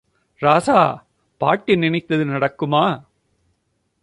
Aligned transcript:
ராசா... 0.41 0.77
பாட்டி 1.37 1.75
நினைச்சது 1.75 2.25
நடக்குமா? 2.25 2.83